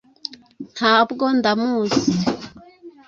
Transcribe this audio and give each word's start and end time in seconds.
ntabwo 0.75 1.23
ndamuzi 1.37 2.01